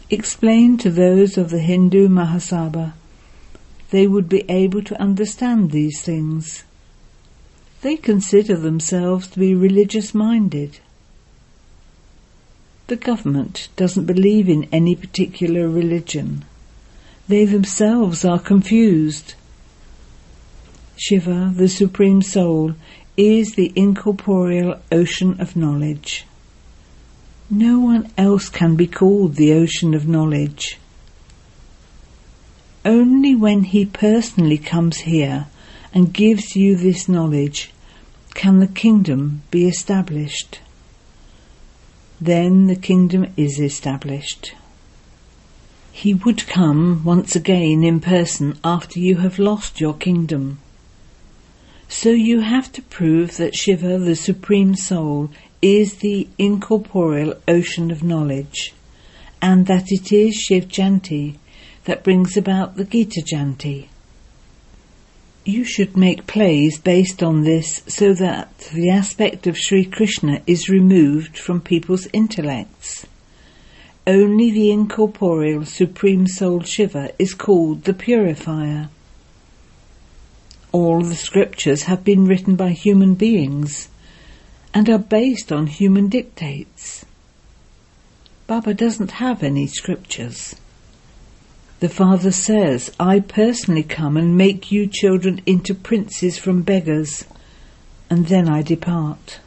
Explain 0.10 0.78
to 0.78 0.92
those 0.92 1.38
of 1.38 1.50
the 1.50 1.60
Hindu 1.60 2.10
Mahasabha, 2.10 2.94
they 3.90 4.08
would 4.08 4.28
be 4.28 4.44
able 4.50 4.84
to 4.84 5.02
understand 5.02 5.72
these 5.72 6.02
things. 6.02 6.64
They 7.82 7.96
consider 7.96 8.58
themselves 8.58 9.28
to 9.30 9.40
be 9.40 9.56
religious 9.56 10.14
minded. 10.14 10.80
The 12.88 12.96
government 12.96 13.70
doesn't 13.76 14.06
believe 14.06 14.50
in 14.50 14.68
any 14.72 14.96
particular 14.96 15.68
religion. 15.68 16.46
They 17.28 17.46
themselves 17.46 18.24
are 18.26 18.40
confused. 18.40 19.34
Shiva, 20.98 21.52
the 21.54 21.68
Supreme 21.68 22.22
Soul, 22.22 22.75
is 23.18 23.56
the 23.56 23.74
incorporeal 23.75 24.80
ocean 24.92 25.40
of 25.42 25.56
knowledge. 25.56 26.25
No 27.50 27.80
one 27.80 28.12
else 28.18 28.50
can 28.50 28.75
be 28.75 28.88
called 28.88 29.36
the 29.36 29.54
ocean 29.54 29.94
of 29.94 30.08
knowledge. 30.08 30.80
Only 32.86 33.36
when 33.36 33.64
he 33.64 33.86
personally 33.86 34.58
comes 34.58 35.00
here 35.00 35.48
and 35.94 36.14
gives 36.14 36.56
you 36.56 36.75
this 36.75 37.10
knowledge 37.10 37.72
can 38.34 38.60
the 38.60 38.68
kingdom 38.68 39.44
be 39.52 39.68
established. 39.68 40.60
Then 42.22 42.68
the 42.68 42.75
kingdom 42.75 43.34
is 43.36 43.60
established. 43.60 44.54
He 45.92 46.14
would 46.14 46.48
come 46.48 47.04
once 47.04 47.36
again 47.36 47.84
in 47.84 48.00
person 48.00 48.60
after 48.64 49.00
you 49.00 49.18
have 49.18 49.40
lost 49.40 49.82
your 49.82 49.94
kingdom. 49.94 50.60
So 51.88 52.10
you 52.10 52.42
have 52.42 52.72
to 52.74 52.82
prove 52.82 53.38
that 53.38 53.56
Shiva, 53.56 54.00
the 54.00 54.15
Supreme 54.15 54.75
Soul, 54.75 55.30
is 55.62 55.96
the 55.96 56.27
incorporeal 56.38 57.36
ocean 57.48 57.92
of 57.92 58.04
knowledge, 58.04 58.74
and 59.42 59.68
that 59.68 59.86
it 59.88 60.12
is 60.12 60.36
Shiv 60.36 60.68
Jayanti 60.68 61.38
that 61.86 62.04
brings 62.04 62.36
about 62.36 62.75
the 62.75 62.86
Gita 62.86 63.22
Jayanti. 63.22 63.88
You 65.46 65.63
should 65.63 65.96
make 65.96 66.25
plays 66.25 66.80
based 66.80 67.22
on 67.22 67.44
this 67.44 67.84
so 67.88 68.15
that 68.15 68.58
the 68.74 68.89
aspect 68.89 69.46
of 69.46 69.58
Sri 69.58 69.86
Krishna 69.86 70.42
is 70.48 70.70
removed 70.70 71.38
from 71.38 71.62
people's 71.62 72.08
intellects. 72.13 73.06
Only 74.08 74.50
the 74.51 74.72
incorporeal 74.72 75.65
Supreme 75.65 76.25
Soul 76.25 76.62
Shiva 76.62 77.12
is 77.20 77.36
called 77.36 77.84
the 77.84 77.94
Purifier. 77.94 78.89
All 80.75 81.00
the 81.00 81.15
scriptures 81.15 81.84
have 81.84 82.03
been 82.03 82.27
written 82.27 82.58
by 82.58 82.72
human 82.72 83.15
beings 83.15 83.88
and 84.74 84.89
are 84.89 84.98
based 84.98 85.50
on 85.50 85.67
human 85.67 86.10
dictates. 86.10 87.05
Baba 88.46 88.74
doesn't 88.74 89.12
have 89.12 89.41
any 89.41 89.67
scriptures. 89.67 90.58
The 91.79 91.88
father 91.88 92.29
says, 92.29 92.91
I 93.00 93.22
personally 93.22 93.84
come 93.84 94.17
and 94.17 94.38
make 94.38 94.70
you 94.70 94.86
children 94.86 95.41
into 95.46 95.74
princes 95.74 96.38
from 96.38 96.62
beggars, 96.62 97.24
and 98.10 98.27
then 98.27 98.50
I 98.50 98.62
depart. 98.62 99.39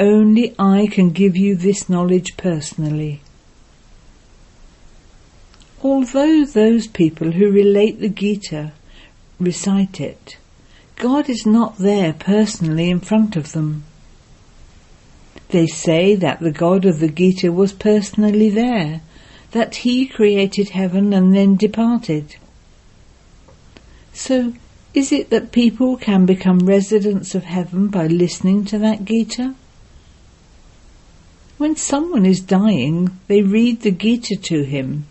Only 0.00 0.54
I 0.58 0.88
can 0.90 1.10
give 1.10 1.36
you 1.36 1.54
this 1.54 1.90
knowledge 1.90 2.38
personally. 2.38 3.20
Although 5.82 6.46
those 6.46 6.86
people 6.86 7.32
who 7.32 7.50
relate 7.50 8.00
the 8.00 8.08
Gita 8.08 8.72
recite 9.38 10.00
it, 10.00 10.36
God 10.96 11.28
is 11.28 11.44
not 11.44 11.78
there 11.78 12.12
personally 12.12 12.90
in 12.90 13.00
front 13.00 13.36
of 13.36 13.52
them. 13.52 13.84
They 15.48 15.66
say 15.66 16.14
that 16.16 16.40
the 16.40 16.52
God 16.52 16.84
of 16.84 17.00
the 17.00 17.08
Gita 17.08 17.52
was 17.52 17.72
personally 17.72 18.50
there 18.50 19.00
that 19.52 19.76
he 19.76 20.06
created 20.06 20.70
heaven 20.70 21.12
and 21.12 21.34
then 21.34 21.56
departed. 21.56 22.36
So, 24.12 24.54
is 24.94 25.12
it 25.12 25.30
that 25.30 25.52
people 25.52 25.96
can 25.96 26.26
become 26.26 26.66
residents 26.66 27.34
of 27.34 27.44
heaven 27.44 27.88
by 27.88 28.06
listening 28.06 28.64
to 28.66 28.78
that 28.78 29.04
Gita? 29.04 29.54
When 31.56 31.76
someone 31.76 32.26
is 32.26 32.40
dying, 32.40 33.18
they 33.28 33.42
read 33.42 33.82
the 33.82 33.92
Gita 33.92 34.36
to 34.36 34.64
him. 34.64 35.06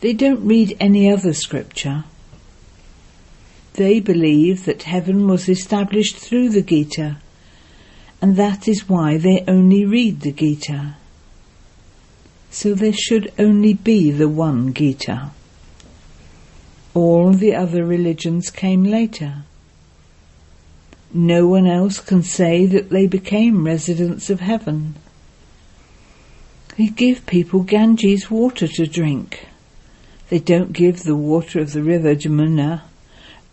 They 0.00 0.12
don't 0.12 0.46
read 0.46 0.76
any 0.78 1.10
other 1.10 1.32
scripture. 1.32 2.04
They 3.74 4.00
believe 4.00 4.64
that 4.64 4.82
heaven 4.82 5.26
was 5.26 5.48
established 5.48 6.16
through 6.16 6.50
the 6.50 6.62
Gita, 6.62 7.18
and 8.20 8.36
that 8.36 8.68
is 8.68 8.88
why 8.88 9.16
they 9.16 9.44
only 9.48 9.84
read 9.84 10.20
the 10.20 10.32
Gita 10.32 10.96
so 12.52 12.74
there 12.74 12.92
should 12.92 13.32
only 13.38 13.72
be 13.72 14.10
the 14.10 14.28
one 14.28 14.74
Gita. 14.74 15.30
All 16.92 17.32
the 17.32 17.54
other 17.54 17.82
religions 17.82 18.50
came 18.50 18.84
later. 18.84 19.44
No 21.14 21.48
one 21.48 21.66
else 21.66 21.98
can 21.98 22.22
say 22.22 22.66
that 22.66 22.90
they 22.90 23.06
became 23.06 23.64
residents 23.64 24.28
of 24.28 24.40
heaven. 24.40 24.96
They 26.76 26.88
give 26.88 27.24
people 27.24 27.62
Ganges 27.62 28.30
water 28.30 28.68
to 28.68 28.86
drink. 28.86 29.46
They 30.28 30.38
don't 30.38 30.74
give 30.74 31.04
the 31.04 31.16
water 31.16 31.58
of 31.60 31.72
the 31.72 31.82
river 31.82 32.14
Jamuna. 32.14 32.82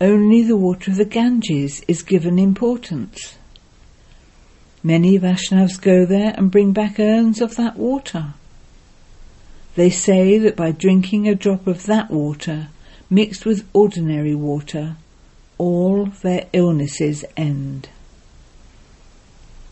Only 0.00 0.42
the 0.42 0.56
water 0.56 0.90
of 0.90 0.96
the 0.96 1.04
Ganges 1.04 1.82
is 1.86 2.02
given 2.02 2.38
importance. 2.38 3.36
Many 4.82 5.18
Vaishnavas 5.18 5.78
go 5.78 6.06
there 6.06 6.32
and 6.38 6.50
bring 6.50 6.72
back 6.72 6.98
urns 6.98 7.42
of 7.42 7.56
that 7.56 7.76
water. 7.76 8.32
They 9.74 9.90
say 9.90 10.38
that 10.38 10.56
by 10.56 10.72
drinking 10.72 11.28
a 11.28 11.34
drop 11.34 11.66
of 11.66 11.84
that 11.84 12.10
water 12.10 12.68
mixed 13.10 13.44
with 13.44 13.68
ordinary 13.74 14.34
water, 14.34 14.96
all 15.58 16.06
their 16.06 16.46
illnesses 16.54 17.24
end. 17.36 17.90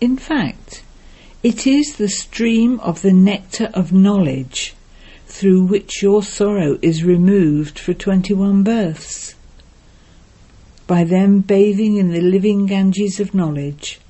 In 0.01 0.19
fact, 0.19 0.83
it 1.43 1.67
is 1.67 1.97
the 1.97 2.09
stream 2.09 2.81
of 2.81 3.01
the 3.01 3.15
nectar 3.15 3.71
of 3.73 3.93
knowledge 3.93 4.75
through 5.27 5.65
which 5.65 6.03
your 6.03 6.23
sorrow 6.23 6.79
is 6.83 7.03
removed 7.03 7.79
for 7.79 7.95
21 7.95 8.63
births. 8.63 9.35
By 10.89 11.05
them 11.05 11.41
bathing 11.41 11.97
in 11.97 12.13
the 12.13 12.23
living 12.23 12.65
Ganges 12.65 13.21
of 13.21 13.35
knowledge, 13.35 14.01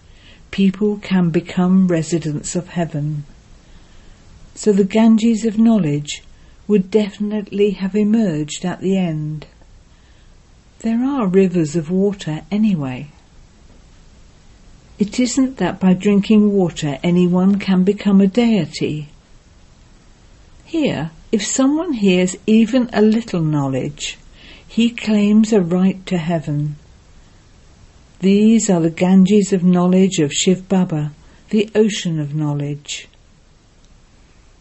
people 0.52 0.98
can 0.98 1.30
become 1.30 1.88
residents 1.88 2.54
of 2.54 2.68
heaven. 2.68 3.24
So 4.54 4.70
the 4.70 4.84
Ganges 4.84 5.44
of 5.44 5.58
knowledge 5.58 6.22
would 6.68 6.88
definitely 6.88 7.72
have 7.72 7.96
emerged 7.96 8.64
at 8.64 8.80
the 8.80 8.96
end. 8.96 9.46
There 10.78 11.04
are 11.04 11.26
rivers 11.26 11.74
of 11.74 11.90
water 11.90 12.42
anyway. 12.48 13.08
It 15.00 15.18
isn't 15.18 15.56
that 15.56 15.80
by 15.80 15.94
drinking 15.94 16.52
water 16.52 17.00
anyone 17.02 17.58
can 17.58 17.82
become 17.82 18.20
a 18.20 18.28
deity. 18.28 19.08
Here, 20.64 21.10
if 21.32 21.44
someone 21.44 21.94
hears 21.94 22.36
even 22.46 22.88
a 22.92 23.02
little 23.02 23.42
knowledge, 23.42 24.16
he 24.68 24.90
claims 24.90 25.52
a 25.52 25.60
right 25.62 26.04
to 26.04 26.18
heaven. 26.18 26.76
These 28.20 28.68
are 28.68 28.80
the 28.80 28.90
Ganges 28.90 29.52
of 29.52 29.64
knowledge 29.64 30.18
of 30.18 30.32
Shiv 30.32 30.68
Baba, 30.68 31.12
the 31.48 31.70
ocean 31.74 32.20
of 32.20 32.34
knowledge. 32.34 33.08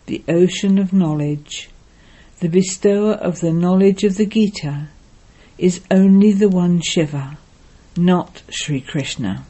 The 0.06 0.24
ocean 0.30 0.80
of 0.80 0.94
knowledge, 0.94 1.70
the 2.40 2.48
bestower 2.48 3.14
of 3.14 3.42
the 3.42 3.52
knowledge 3.52 4.06
of 4.06 4.16
the 4.16 4.26
Gita, 4.26 4.88
is 5.58 5.82
only 5.92 6.32
the 6.32 6.48
one 6.48 6.80
Shiva, 6.80 7.38
not 7.98 8.44
Sri 8.50 8.80
Krishna. 8.80 9.44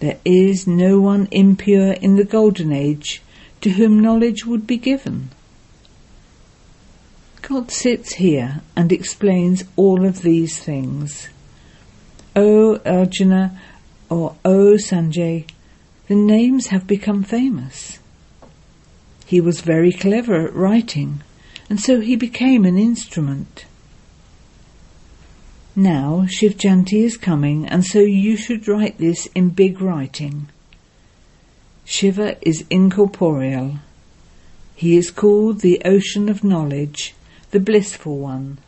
There 0.00 0.18
is 0.24 0.66
no 0.66 1.00
one 1.00 1.28
impure 1.30 1.92
in 1.92 2.16
the 2.16 2.24
Golden 2.24 2.72
Age 2.72 3.22
to 3.60 3.70
whom 3.70 4.00
knowledge 4.00 4.44
would 4.44 4.66
be 4.66 4.76
given. 4.76 5.30
God 7.48 7.70
sits 7.70 8.14
here 8.14 8.60
and 8.74 8.90
explains 8.90 9.62
all 9.76 10.04
of 10.04 10.22
these 10.22 10.58
things. 10.58 11.28
O 12.34 12.80
Arjuna 12.84 13.56
or 14.10 14.34
O 14.44 14.74
Sanjay, 14.74 15.46
the 16.08 16.16
names 16.16 16.66
have 16.68 16.88
become 16.88 17.22
famous. 17.22 18.00
He 19.26 19.40
was 19.40 19.60
very 19.60 19.92
clever 19.92 20.48
at 20.48 20.54
writing, 20.56 21.22
and 21.70 21.80
so 21.80 22.00
he 22.00 22.16
became 22.16 22.64
an 22.64 22.76
instrument. 22.76 23.64
Now 25.76 26.26
Shiv 26.28 26.56
Jayanti 26.56 27.04
is 27.04 27.16
coming, 27.16 27.64
and 27.64 27.84
so 27.84 28.00
you 28.00 28.36
should 28.36 28.66
write 28.66 28.98
this 28.98 29.26
in 29.36 29.50
big 29.50 29.80
writing. 29.80 30.48
Shiva 31.84 32.38
is 32.44 32.64
incorporeal. 32.70 33.76
He 34.74 34.96
is 34.96 35.12
called 35.12 35.60
the 35.60 35.80
ocean 35.84 36.28
of 36.28 36.42
knowledge, 36.42 37.14
the 37.50 37.60
blissful 37.60 38.18
one. 38.18 38.58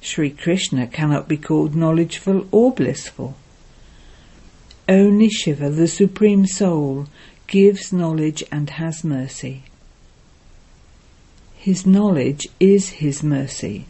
Sri 0.00 0.30
Krishna 0.30 0.86
cannot 0.86 1.28
be 1.28 1.36
called 1.36 1.74
knowledgeful 1.74 2.46
or 2.50 2.72
blissful. 2.72 3.36
Only 4.88 5.28
Shiva, 5.28 5.70
the 5.70 5.88
Supreme 5.88 6.46
Soul, 6.46 7.06
gives 7.46 7.92
knowledge 7.92 8.42
and 8.50 8.70
has 8.70 9.04
mercy. 9.04 9.64
His 11.56 11.84
knowledge 11.84 12.48
is 12.60 12.88
his 12.88 13.22
mercy. 13.22 13.86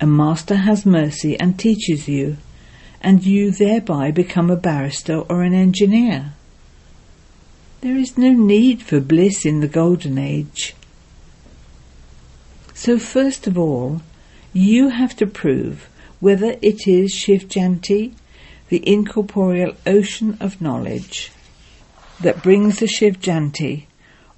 A 0.00 0.06
master 0.06 0.56
has 0.56 0.84
mercy 0.84 1.38
and 1.38 1.58
teaches 1.58 2.08
you 2.08 2.38
and 3.00 3.24
you 3.24 3.50
thereby 3.50 4.10
become 4.10 4.50
a 4.50 4.56
barrister 4.56 5.18
or 5.20 5.42
an 5.42 5.54
engineer. 5.54 6.32
There 7.82 7.96
is 7.96 8.18
no 8.18 8.32
need 8.32 8.82
for 8.82 8.98
bliss 9.00 9.46
in 9.46 9.60
the 9.60 9.68
Golden 9.68 10.18
Age. 10.18 10.74
So 12.76 12.98
first 12.98 13.46
of 13.46 13.56
all, 13.56 14.02
you 14.52 14.90
have 14.90 15.16
to 15.16 15.26
prove 15.26 15.88
whether 16.20 16.56
it 16.60 16.86
is 16.86 17.10
Shiv 17.10 17.48
Jayanti, 17.48 18.12
the 18.68 18.86
incorporeal 18.86 19.72
ocean 19.86 20.36
of 20.40 20.60
knowledge, 20.60 21.32
that 22.20 22.42
brings 22.42 22.78
the 22.78 22.86
Shiv 22.86 23.18
Jayanti, 23.18 23.86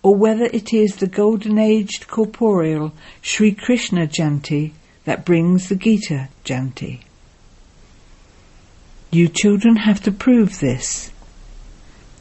or 0.04 0.14
whether 0.14 0.44
it 0.44 0.72
is 0.72 0.96
the 0.96 1.08
golden 1.08 1.58
aged 1.58 2.06
corporeal 2.06 2.92
Sri 3.20 3.52
Krishna 3.52 4.06
Jayanti 4.06 4.70
that 5.04 5.24
brings 5.24 5.68
the 5.68 5.74
Gita 5.74 6.28
Jayanti. 6.44 7.00
You 9.10 9.26
children 9.26 9.74
have 9.74 10.00
to 10.04 10.12
prove 10.12 10.60
this. 10.60 11.10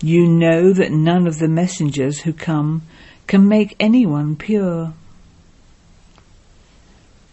You 0.02 0.28
know 0.28 0.74
that 0.74 0.92
none 0.92 1.28
of 1.28 1.38
the 1.38 1.48
messengers 1.48 2.22
who 2.22 2.34
come 2.34 2.82
can 3.28 3.48
make 3.48 3.76
anyone 3.80 4.36
pure. 4.36 4.94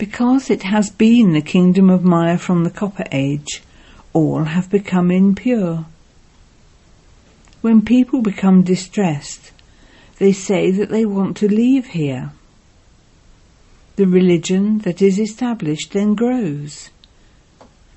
Because 0.06 0.50
it 0.50 0.64
has 0.64 0.90
been 0.90 1.32
the 1.32 1.40
kingdom 1.40 1.88
of 1.88 2.04
Maya 2.04 2.36
from 2.36 2.62
the 2.62 2.70
Copper 2.70 3.06
Age, 3.10 3.62
all 4.12 4.44
have 4.44 4.68
become 4.68 5.10
impure. 5.10 5.86
When 7.62 7.80
people 7.80 8.20
become 8.20 8.62
distressed, 8.62 9.52
they 10.18 10.30
say 10.30 10.70
that 10.72 10.90
they 10.90 11.06
want 11.06 11.38
to 11.38 11.48
leave 11.48 11.86
here. 11.86 12.32
The 13.96 14.06
religion 14.06 14.80
that 14.80 15.00
is 15.00 15.18
established 15.18 15.92
then 15.94 16.14
grows. 16.14 16.90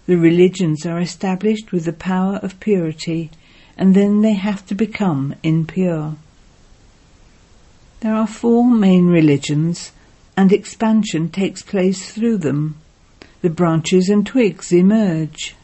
The 0.05 0.15
religions 0.15 0.85
are 0.85 1.01
established 1.01 1.73
with 1.73 1.83
the 1.83 1.91
power 1.91 2.37
of 2.37 2.61
purity, 2.61 3.31
and 3.77 3.93
then 3.93 4.21
they 4.21 4.35
have 4.35 4.65
to 4.67 4.75
become 4.75 5.35
impure. 5.43 6.15
There 7.99 8.15
are 8.15 8.27
four 8.27 8.63
main 8.63 9.07
religions, 9.07 9.91
and 10.37 10.53
expansion 10.53 11.29
takes 11.29 11.63
place 11.63 12.11
through 12.11 12.37
them. 12.37 12.75
The 13.41 13.49
branches 13.49 14.07
and 14.07 14.25
twigs 14.25 14.71
emerge. 14.71 15.55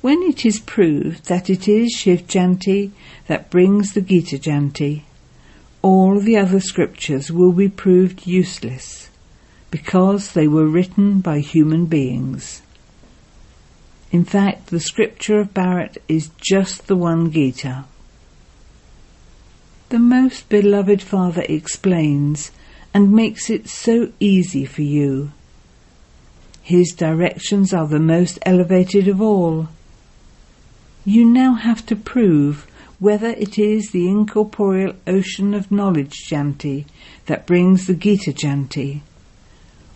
When 0.00 0.22
it 0.22 0.46
is 0.46 0.60
proved 0.60 1.26
that 1.26 1.50
it 1.50 1.68
is 1.68 1.90
Shiv 1.90 2.28
Jayanti 2.28 2.92
that 3.26 3.50
brings 3.50 3.92
the 3.92 4.00
Gita 4.00 4.38
Jayanti, 4.38 5.02
all 5.82 6.20
the 6.20 6.36
other 6.36 6.60
scriptures 6.60 7.30
will 7.30 7.52
be 7.52 7.68
proved 7.68 8.26
useless 8.26 9.10
because 9.70 10.32
they 10.32 10.46
were 10.46 10.66
written 10.66 11.20
by 11.20 11.40
human 11.40 11.86
beings. 11.86 12.62
In 14.12 14.24
fact, 14.24 14.68
the 14.68 14.80
scripture 14.80 15.38
of 15.38 15.54
Bharat 15.54 15.98
is 16.08 16.30
just 16.40 16.86
the 16.86 16.96
one 16.96 17.30
Gita. 17.30 17.84
The 19.90 19.98
most 19.98 20.48
beloved 20.48 21.02
Father 21.02 21.44
explains 21.48 22.52
and 22.92 23.12
makes 23.12 23.50
it 23.50 23.68
so 23.68 24.12
easy 24.18 24.64
for 24.64 24.82
you. 24.82 25.32
His 26.62 26.92
directions 26.92 27.72
are 27.72 27.86
the 27.86 27.98
most 27.98 28.38
elevated 28.44 29.08
of 29.08 29.20
all. 29.20 29.68
You 31.04 31.24
now 31.24 31.54
have 31.54 31.84
to 31.86 31.96
prove 31.96 32.66
whether 32.98 33.30
it 33.30 33.58
is 33.58 33.90
the 33.90 34.08
incorporeal 34.08 34.94
ocean 35.06 35.54
of 35.54 35.72
knowledge 35.72 36.28
Jayanti 36.28 36.84
that 37.26 37.46
brings 37.46 37.86
the 37.86 37.94
Gita 37.94 38.32
Jayanti, 38.32 39.00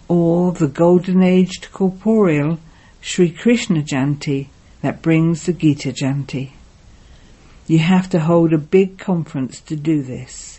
or 0.09 0.53
the 0.53 0.69
golden 0.69 1.23
aged 1.23 1.69
corporeal 1.73 2.59
Sri 3.01 3.31
Krishna 3.31 3.83
Jayanti 3.83 4.49
that 4.81 5.03
brings 5.03 5.45
the 5.45 5.53
Gita 5.53 5.93
Jayanti. 5.93 6.53
You 7.67 7.79
have 7.79 8.09
to 8.11 8.21
hold 8.21 8.53
a 8.53 8.59
big 8.59 8.99
conference 8.99 9.61
to 9.61 9.77
do 9.77 10.03
this. 10.03 10.54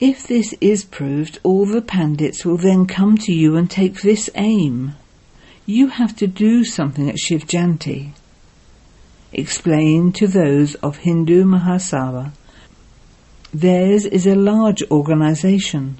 If 0.00 0.28
this 0.28 0.54
is 0.60 0.84
proved, 0.84 1.40
all 1.42 1.66
the 1.66 1.82
Pandits 1.82 2.44
will 2.44 2.56
then 2.56 2.86
come 2.86 3.18
to 3.18 3.32
you 3.32 3.56
and 3.56 3.68
take 3.68 4.00
this 4.00 4.30
aim. 4.36 4.94
You 5.66 5.88
have 5.88 6.14
to 6.18 6.28
do 6.28 6.62
something 6.64 7.10
at 7.10 7.18
Shiv 7.18 7.48
Jayanti. 7.48 8.12
Explain 9.32 10.12
to 10.12 10.28
those 10.28 10.76
of 10.76 10.98
Hindu 10.98 11.44
Mahasabha. 11.44 12.30
Theirs 13.52 14.06
is 14.06 14.24
a 14.24 14.36
large 14.36 14.84
organization. 14.88 15.98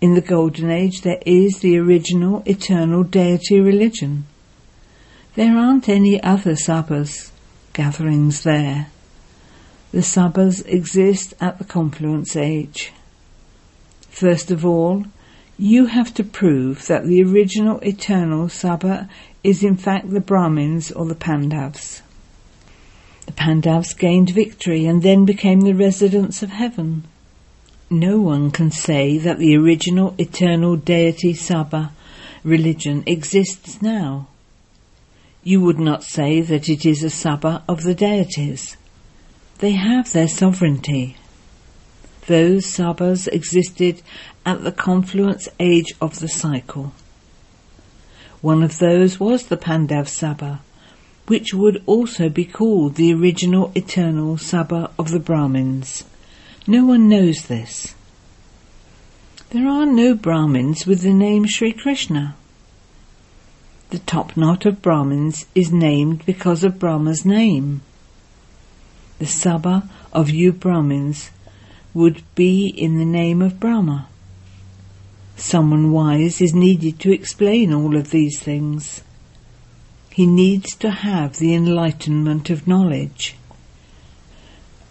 In 0.00 0.14
the 0.14 0.20
Golden 0.20 0.70
Age, 0.70 1.00
there 1.02 1.20
is 1.26 1.58
the 1.58 1.78
original 1.78 2.44
eternal 2.46 3.02
deity 3.02 3.60
religion. 3.60 4.24
There 5.34 5.58
aren't 5.58 5.88
any 5.88 6.22
other 6.22 6.52
sabhas 6.52 7.32
gatherings 7.72 8.44
there. 8.44 8.86
The 9.90 9.98
sabhas 9.98 10.64
exist 10.64 11.34
at 11.40 11.58
the 11.58 11.64
Confluence 11.64 12.36
Age. 12.36 12.92
First 14.10 14.50
of 14.50 14.66
all, 14.66 15.04
you 15.56 15.86
have 15.86 16.12
to 16.14 16.24
prove 16.24 16.86
that 16.88 17.06
the 17.06 17.22
original 17.22 17.78
eternal 17.80 18.48
Sabha 18.48 19.08
is 19.42 19.62
in 19.62 19.76
fact 19.76 20.10
the 20.10 20.20
Brahmins 20.20 20.90
or 20.90 21.06
the 21.06 21.14
Pandavas. 21.14 22.02
The 23.26 23.32
Pandavas 23.32 23.94
gained 23.94 24.30
victory 24.30 24.84
and 24.86 25.02
then 25.02 25.24
became 25.24 25.60
the 25.60 25.74
residents 25.74 26.42
of 26.42 26.50
heaven. 26.50 27.04
No 27.88 28.20
one 28.20 28.50
can 28.50 28.70
say 28.70 29.18
that 29.18 29.38
the 29.38 29.56
original 29.56 30.14
eternal 30.18 30.76
deity 30.76 31.32
Sabha 31.32 31.90
religion 32.42 33.04
exists 33.06 33.80
now. 33.80 34.28
You 35.44 35.60
would 35.60 35.78
not 35.78 36.04
say 36.04 36.40
that 36.40 36.68
it 36.68 36.84
is 36.84 37.02
a 37.02 37.06
Sabha 37.06 37.62
of 37.68 37.82
the 37.84 37.94
deities. 37.94 38.76
They 39.58 39.72
have 39.72 40.12
their 40.12 40.28
sovereignty. 40.28 41.16
Those 42.26 42.66
sabhas 42.66 43.28
existed 43.28 44.02
at 44.44 44.62
the 44.62 44.72
confluence 44.72 45.48
age 45.58 45.92
of 46.00 46.20
the 46.20 46.28
cycle. 46.28 46.92
One 48.40 48.62
of 48.62 48.78
those 48.78 49.20
was 49.20 49.46
the 49.46 49.56
Pandav 49.56 50.06
Sabha, 50.06 50.60
which 51.26 51.52
would 51.52 51.82
also 51.86 52.28
be 52.28 52.44
called 52.44 52.94
the 52.94 53.12
original 53.12 53.70
eternal 53.74 54.36
Sabha 54.36 54.90
of 54.98 55.10
the 55.10 55.18
Brahmins. 55.18 56.04
No 56.66 56.84
one 56.84 57.08
knows 57.08 57.46
this. 57.46 57.94
There 59.50 59.68
are 59.68 59.86
no 59.86 60.14
Brahmins 60.14 60.86
with 60.86 61.02
the 61.02 61.12
name 61.12 61.44
Sri 61.46 61.72
Krishna. 61.72 62.36
The 63.90 63.98
top 63.98 64.36
knot 64.36 64.64
of 64.64 64.80
Brahmins 64.80 65.46
is 65.54 65.72
named 65.72 66.24
because 66.24 66.62
of 66.62 66.78
Brahma's 66.78 67.24
name. 67.24 67.82
The 69.18 69.24
Sabha 69.24 69.88
of 70.12 70.30
you 70.30 70.52
Brahmins 70.52 71.30
would 71.92 72.22
be 72.34 72.68
in 72.68 72.98
the 72.98 73.04
name 73.04 73.42
of 73.42 73.58
Brahma. 73.58 74.08
Someone 75.36 75.90
wise 75.90 76.40
is 76.40 76.54
needed 76.54 77.00
to 77.00 77.12
explain 77.12 77.72
all 77.72 77.96
of 77.96 78.10
these 78.10 78.38
things. 78.38 79.02
He 80.10 80.26
needs 80.26 80.74
to 80.76 80.90
have 80.90 81.38
the 81.38 81.54
enlightenment 81.54 82.50
of 82.50 82.66
knowledge. 82.66 83.36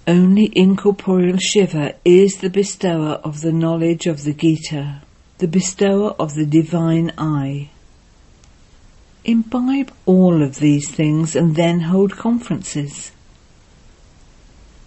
Only 0.08 0.52
incorporeal 0.54 1.38
Shiva 1.38 1.96
is 2.04 2.38
the 2.38 2.50
bestower 2.50 3.22
of 3.24 3.42
the 3.42 3.52
knowledge 3.52 4.08
of 4.08 4.24
the 4.24 4.34
Gita, 4.34 5.02
the 5.38 5.48
bestower 5.48 6.12
of 6.20 6.34
the 6.34 6.48
divine 6.48 7.12
eye. 7.18 7.70
Imbibe 9.24 9.92
all 10.08 10.42
of 10.42 10.56
these 10.60 10.90
things 10.90 11.36
and 11.36 11.56
then 11.56 11.82
hold 11.82 12.18
conferences. 12.18 13.12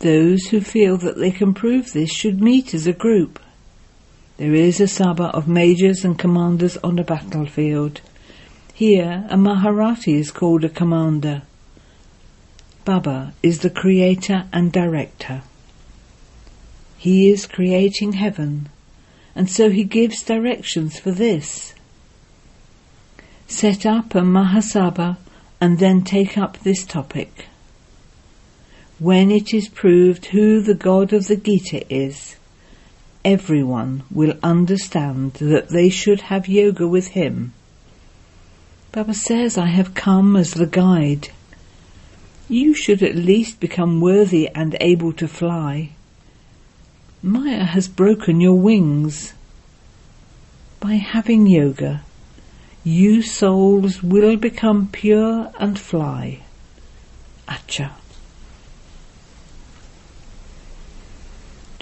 Those 0.02 0.48
who 0.48 0.60
feel 0.60 0.96
that 0.96 1.16
they 1.16 1.30
can 1.30 1.54
prove 1.54 1.92
this 1.92 2.10
should 2.10 2.42
meet 2.42 2.74
as 2.74 2.88
a 2.88 2.92
group. 2.92 3.38
There 4.36 4.52
is 4.52 4.80
a 4.80 4.88
sabha 4.88 5.32
of 5.32 5.46
majors 5.46 6.04
and 6.04 6.18
commanders 6.18 6.76
on 6.78 6.98
a 6.98 7.04
battlefield. 7.04 8.00
Here, 8.74 9.24
a 9.30 9.36
Maharathi 9.36 10.14
is 10.14 10.32
called 10.32 10.64
a 10.64 10.68
commander. 10.68 11.42
Baba 12.84 13.32
is 13.44 13.60
the 13.60 13.70
creator 13.70 14.48
and 14.52 14.72
director. 14.72 15.42
He 16.98 17.30
is 17.30 17.46
creating 17.46 18.14
heaven, 18.14 18.70
and 19.36 19.48
so 19.48 19.70
he 19.70 19.84
gives 19.84 20.24
directions 20.24 20.98
for 20.98 21.12
this. 21.12 21.74
Set 23.46 23.86
up 23.86 24.16
a 24.16 24.22
Mahasabha 24.22 25.18
and 25.60 25.78
then 25.78 26.02
take 26.02 26.36
up 26.36 26.58
this 26.58 26.84
topic. 26.84 27.46
When 29.02 29.32
it 29.32 29.52
is 29.52 29.68
proved 29.68 30.26
who 30.26 30.60
the 30.60 30.76
God 30.76 31.12
of 31.12 31.26
the 31.26 31.34
Gita 31.34 31.92
is, 31.92 32.36
everyone 33.24 34.04
will 34.12 34.38
understand 34.44 35.32
that 35.40 35.70
they 35.70 35.88
should 35.88 36.20
have 36.20 36.46
yoga 36.46 36.86
with 36.86 37.08
him. 37.08 37.52
Baba 38.92 39.12
says, 39.12 39.58
I 39.58 39.66
have 39.66 39.94
come 39.94 40.36
as 40.36 40.52
the 40.52 40.68
guide. 40.68 41.30
You 42.48 42.74
should 42.76 43.02
at 43.02 43.16
least 43.16 43.58
become 43.58 44.00
worthy 44.00 44.46
and 44.46 44.76
able 44.80 45.12
to 45.14 45.26
fly. 45.26 45.90
Maya 47.24 47.64
has 47.64 47.88
broken 47.88 48.40
your 48.40 48.60
wings. 48.60 49.34
By 50.78 50.94
having 50.94 51.48
yoga, 51.48 52.02
you 52.84 53.20
souls 53.22 54.00
will 54.00 54.36
become 54.36 54.90
pure 54.92 55.50
and 55.58 55.76
fly. 55.76 56.44
Acha. 57.48 57.90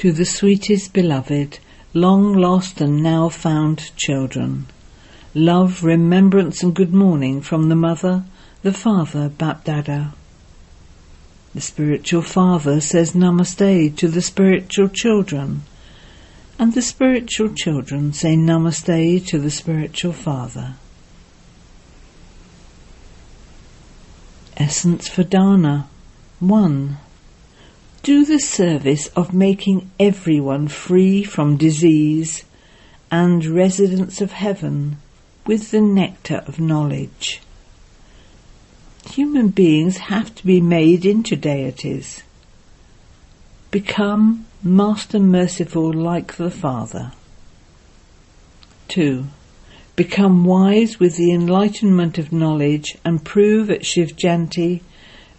To 0.00 0.12
the 0.12 0.24
sweetest 0.24 0.94
beloved, 0.94 1.58
long 1.92 2.32
lost 2.32 2.80
and 2.80 3.02
now 3.02 3.28
found 3.28 3.94
children. 3.98 4.64
Love, 5.34 5.84
remembrance 5.84 6.62
and 6.62 6.74
good 6.74 6.94
morning 6.94 7.42
from 7.42 7.68
the 7.68 7.76
mother, 7.76 8.24
the 8.62 8.72
father, 8.72 9.28
Bapdada. 9.28 10.14
The 11.54 11.60
spiritual 11.60 12.22
father 12.22 12.80
says 12.80 13.12
namaste 13.12 13.94
to 13.98 14.08
the 14.08 14.22
spiritual 14.22 14.88
children, 14.88 15.64
and 16.58 16.72
the 16.72 16.80
spiritual 16.80 17.50
children 17.54 18.14
say 18.14 18.36
namaste 18.36 19.26
to 19.26 19.38
the 19.38 19.50
spiritual 19.50 20.14
father. 20.14 20.76
Essence 24.56 25.08
for 25.08 25.24
Dharna 25.24 25.88
1 26.38 26.96
do 28.02 28.24
the 28.24 28.38
service 28.38 29.08
of 29.08 29.34
making 29.34 29.90
everyone 29.98 30.68
free 30.68 31.22
from 31.22 31.56
disease 31.56 32.44
and 33.10 33.44
residents 33.44 34.20
of 34.20 34.32
heaven 34.32 34.96
with 35.46 35.70
the 35.70 35.80
nectar 35.80 36.42
of 36.46 36.58
knowledge. 36.58 37.42
Human 39.10 39.48
beings 39.48 39.96
have 39.98 40.34
to 40.36 40.46
be 40.46 40.60
made 40.60 41.04
into 41.04 41.36
deities. 41.36 42.22
Become 43.70 44.46
Master 44.62 45.18
Merciful 45.18 45.92
like 45.92 46.36
the 46.36 46.50
Father. 46.50 47.12
2. 48.88 49.26
Become 49.96 50.44
wise 50.44 50.98
with 50.98 51.16
the 51.16 51.32
enlightenment 51.32 52.18
of 52.18 52.32
knowledge 52.32 52.96
and 53.04 53.24
prove 53.24 53.70
at 53.70 53.84
Shiv 53.84 54.16
Jayanti 54.16 54.82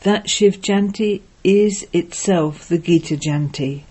that 0.01 0.29
Shiv 0.29 0.61
Jayanti 0.61 1.21
is 1.43 1.87
itself 1.93 2.67
the 2.67 2.77
Gita 2.77 3.15
Jayanti, 3.15 3.83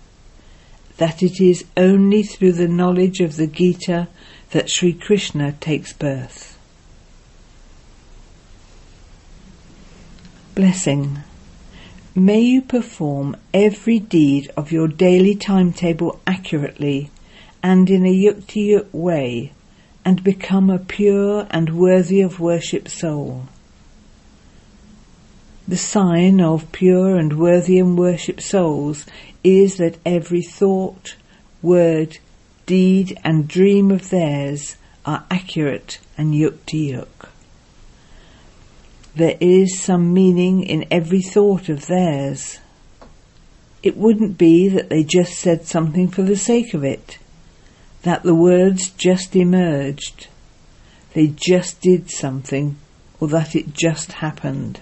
that 0.97 1.21
it 1.21 1.41
is 1.41 1.65
only 1.75 2.23
through 2.23 2.53
the 2.53 2.67
knowledge 2.67 3.19
of 3.19 3.35
the 3.35 3.47
Gita 3.47 4.07
that 4.51 4.69
Sri 4.69 4.93
Krishna 4.93 5.53
takes 5.53 5.93
birth. 5.93 6.57
Blessing. 10.55 11.19
May 12.13 12.41
you 12.41 12.61
perform 12.61 13.37
every 13.53 13.99
deed 13.99 14.51
of 14.57 14.71
your 14.71 14.89
daily 14.89 15.33
timetable 15.33 16.19
accurately 16.27 17.09
and 17.63 17.89
in 17.89 18.05
a 18.05 18.13
yukti 18.13 18.85
way 18.91 19.53
and 20.03 20.23
become 20.23 20.69
a 20.69 20.79
pure 20.79 21.47
and 21.51 21.77
worthy 21.77 22.21
of 22.21 22.39
worship 22.39 22.89
soul. 22.89 23.47
The 25.71 25.77
sign 25.77 26.41
of 26.41 26.69
pure 26.73 27.15
and 27.15 27.39
worthy 27.39 27.79
and 27.79 27.97
worship 27.97 28.41
souls 28.41 29.05
is 29.41 29.77
that 29.77 29.99
every 30.05 30.41
thought, 30.41 31.15
word, 31.61 32.17
deed 32.65 33.17
and 33.23 33.47
dream 33.47 33.89
of 33.89 34.09
theirs 34.09 34.75
are 35.05 35.23
accurate 35.31 35.99
and 36.17 36.33
yukti 36.33 36.89
yuk. 36.89 37.29
There 39.15 39.37
is 39.39 39.79
some 39.79 40.13
meaning 40.13 40.61
in 40.63 40.87
every 40.91 41.21
thought 41.21 41.69
of 41.69 41.87
theirs. 41.87 42.59
It 43.81 43.95
wouldn't 43.95 44.37
be 44.37 44.67
that 44.67 44.89
they 44.89 45.05
just 45.05 45.35
said 45.39 45.67
something 45.67 46.09
for 46.09 46.23
the 46.23 46.35
sake 46.35 46.73
of 46.73 46.83
it, 46.83 47.17
that 48.01 48.23
the 48.23 48.35
words 48.35 48.89
just 48.89 49.37
emerged, 49.37 50.27
they 51.13 51.27
just 51.27 51.79
did 51.79 52.11
something, 52.11 52.75
or 53.21 53.29
that 53.29 53.55
it 53.55 53.73
just 53.73 54.11
happened 54.11 54.81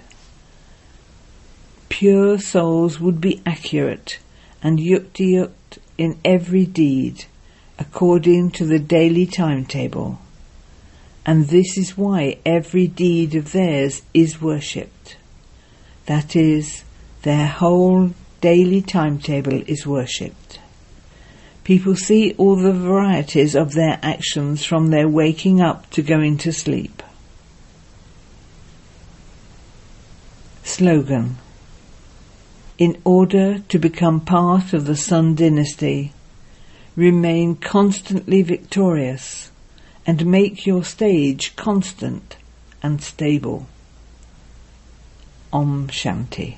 pure 1.99 2.39
souls 2.39 2.97
would 2.97 3.19
be 3.19 3.41
accurate 3.45 4.19
and 4.63 4.79
yukti 4.79 5.51
in 5.97 6.17
every 6.23 6.65
deed 6.65 7.25
according 7.77 8.49
to 8.49 8.65
the 8.65 8.79
daily 8.79 9.25
timetable. 9.25 10.17
And 11.25 11.49
this 11.49 11.77
is 11.77 11.97
why 11.97 12.37
every 12.45 12.87
deed 12.87 13.35
of 13.35 13.51
theirs 13.51 14.01
is 14.13 14.41
worshipped. 14.41 15.17
That 16.05 16.37
is, 16.37 16.85
their 17.23 17.47
whole 17.47 18.13
daily 18.39 18.81
timetable 18.81 19.61
is 19.67 19.85
worshipped. 19.85 20.61
People 21.65 21.97
see 21.97 22.33
all 22.37 22.55
the 22.55 22.71
varieties 22.71 23.57
of 23.57 23.73
their 23.73 23.99
actions 24.01 24.63
from 24.63 24.87
their 24.87 25.09
waking 25.09 25.59
up 25.59 25.89
to 25.89 26.01
going 26.01 26.37
to 26.37 26.53
sleep. 26.53 27.03
Slogan 30.63 31.35
In 32.79 32.97
order 33.03 33.59
to 33.59 33.77
become 33.77 34.21
part 34.21 34.71
of 34.71 34.85
the 34.85 34.95
Sun 34.95 35.35
dynasty, 35.35 36.13
remain 36.95 37.57
constantly 37.57 38.41
victorious 38.41 39.51
and 40.07 40.25
make 40.25 40.65
your 40.65 40.85
stage 40.85 41.57
constant 41.57 42.37
and 42.81 43.01
stable. 43.01 43.67
Om 45.51 45.89
Shanti. 45.89 46.55